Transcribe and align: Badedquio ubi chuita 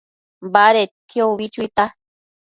Badedquio 0.53 1.23
ubi 1.33 1.45
chuita 1.53 1.83